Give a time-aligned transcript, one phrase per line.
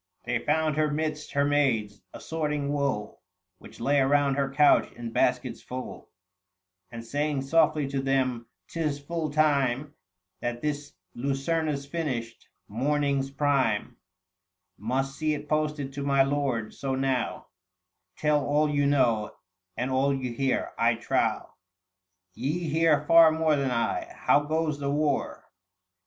[0.25, 3.21] 61 They found her midst her maids, assorting wool,
[3.59, 6.09] Which lay around her couch in baskets full;
[6.91, 9.93] And saying softly to them:" 'Tis full time
[10.39, 13.95] That this lucerna's finished; morning's prime 800
[14.79, 17.49] Must see it posted to my lord: so now
[18.17, 19.35] Tell all you know,
[19.77, 21.51] and all you hear; I trow
[22.33, 25.51] Ye hear far more than I; How goes the war